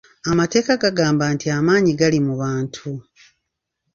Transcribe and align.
Amateeka 0.31 0.71
gagamba 0.83 1.23
nti 1.35 1.45
amaanyi 1.57 1.91
gali 1.99 2.19
mu 2.27 2.33
bantu. 2.41 2.85